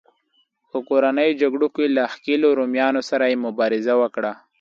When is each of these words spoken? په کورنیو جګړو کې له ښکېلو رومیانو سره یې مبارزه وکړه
په 0.71 0.77
کورنیو 0.87 1.37
جګړو 1.41 1.67
کې 1.75 1.85
له 1.95 2.03
ښکېلو 2.13 2.47
رومیانو 2.59 3.01
سره 3.09 3.23
یې 3.31 3.37
مبارزه 3.45 3.93
وکړه 4.01 4.31